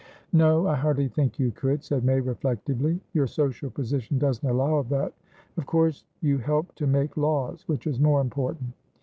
[0.33, 2.99] "No, I hardly think you could," said May, reflectively.
[3.13, 5.13] "Your social position doesn't allow of that.
[5.57, 8.71] Of course you help to make laws, which is more important."